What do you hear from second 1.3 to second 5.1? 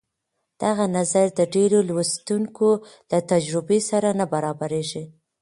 د ډېرو لوستونکو له تجربې سره نه برابرېږي.